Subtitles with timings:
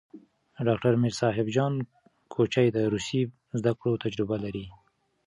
[0.67, 1.73] ډاکټر میر صاب جان
[2.33, 3.21] کوچي د روسي
[3.59, 4.65] زدکړو تجربه لري.